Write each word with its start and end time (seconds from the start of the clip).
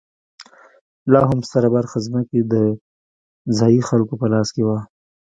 لا 1.13 1.21
هم 1.29 1.39
ستره 1.47 1.69
برخه 1.75 1.97
ځمکې 2.05 2.39
د 2.53 2.53
ځايي 3.57 3.81
خلکو 3.89 4.13
په 4.21 4.27
لاس 4.33 4.47
کې 4.55 4.63
وه. 4.67 4.79